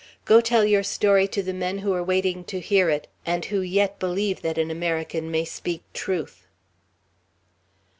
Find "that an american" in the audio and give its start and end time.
4.41-5.29